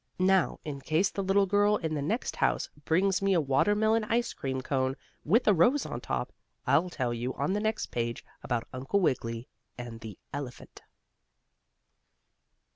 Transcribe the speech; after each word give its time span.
Now, 0.17 0.59
in 0.65 0.81
case 0.81 1.11
the 1.11 1.21
little 1.21 1.45
girl 1.45 1.77
in 1.77 1.93
the 1.93 2.01
next 2.01 2.35
house 2.37 2.71
brings 2.85 3.21
me 3.21 3.33
a 3.35 3.39
watermelon 3.39 4.03
ice 4.05 4.33
cream 4.33 4.59
cone 4.61 4.97
with 5.23 5.47
a 5.47 5.53
rose 5.53 5.85
on 5.85 6.01
top, 6.01 6.33
I'll 6.65 6.89
tell 6.89 7.13
you 7.13 7.35
on 7.35 7.53
the 7.53 7.59
next 7.59 7.91
page 7.91 8.25
about 8.41 8.67
Uncle 8.73 8.99
Wiggily 8.99 9.47
and 9.77 9.99
the 9.99 10.17
elephant. 10.33 10.81